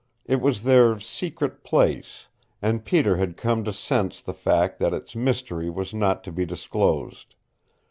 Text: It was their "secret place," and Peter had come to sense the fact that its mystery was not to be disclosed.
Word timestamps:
It 0.25 0.41
was 0.41 0.63
their 0.63 0.99
"secret 0.99 1.63
place," 1.63 2.27
and 2.59 2.83
Peter 2.83 3.17
had 3.17 3.37
come 3.37 3.63
to 3.65 3.71
sense 3.71 4.19
the 4.19 4.33
fact 4.33 4.79
that 4.79 4.95
its 4.95 5.15
mystery 5.15 5.69
was 5.69 5.93
not 5.93 6.23
to 6.23 6.31
be 6.31 6.43
disclosed. 6.43 7.35